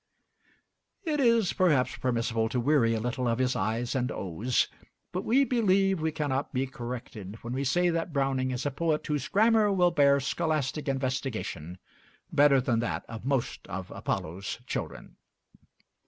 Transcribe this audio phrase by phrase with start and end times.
[1.03, 4.67] It is perhaps permissible to weary a little of his i's and o's,
[5.11, 9.05] but we believe we cannot be corrected when we say that Browning is a poet
[9.05, 11.77] whose grammar will bear scholastic investigation
[12.33, 15.17] better than that of most of Apollo's children.